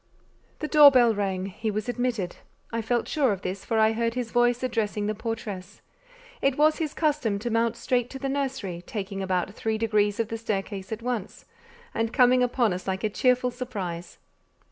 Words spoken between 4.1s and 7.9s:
his voice addressing the portress. It was his custom to mount